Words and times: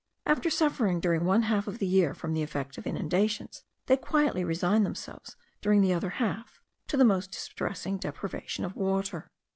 After 0.25 0.49
suffering 0.49 0.99
during 0.99 1.25
one 1.25 1.43
half 1.43 1.67
of 1.67 1.77
the 1.77 1.85
year 1.85 2.15
from 2.15 2.33
the 2.33 2.41
effect 2.41 2.79
of 2.79 2.87
inundations, 2.87 3.61
they 3.85 3.95
quietly 3.97 4.43
resign 4.43 4.81
themselves, 4.83 5.35
during 5.61 5.81
the 5.81 5.93
other 5.93 6.09
half; 6.17 6.59
to 6.87 6.97
the 6.97 7.05
most 7.05 7.29
distressing 7.29 7.97
deprivation 7.99 8.65
of 8.65 8.75
water. 8.75 9.29